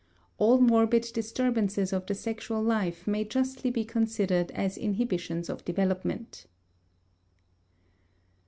All 0.39 0.57
morbid 0.59 1.11
disturbances 1.13 1.93
of 1.93 2.07
the 2.07 2.15
sexual 2.15 2.63
life 2.63 3.05
may 3.05 3.23
justly 3.23 3.69
be 3.69 3.85
considered 3.85 4.49
as 4.49 4.75
inhibitions 4.75 5.47
of 5.47 5.63
development. 5.63 6.47